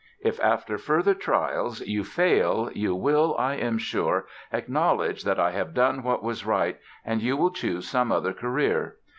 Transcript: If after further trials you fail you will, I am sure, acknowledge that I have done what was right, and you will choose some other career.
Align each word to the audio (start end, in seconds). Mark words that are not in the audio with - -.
If 0.23 0.39
after 0.39 0.79
further 0.79 1.13
trials 1.13 1.81
you 1.81 2.03
fail 2.03 2.71
you 2.73 2.95
will, 2.95 3.35
I 3.37 3.53
am 3.53 3.77
sure, 3.77 4.25
acknowledge 4.51 5.23
that 5.25 5.39
I 5.39 5.51
have 5.51 5.75
done 5.75 6.01
what 6.01 6.23
was 6.23 6.43
right, 6.43 6.79
and 7.05 7.21
you 7.21 7.37
will 7.37 7.51
choose 7.51 7.87
some 7.87 8.11
other 8.11 8.33
career. 8.33 8.97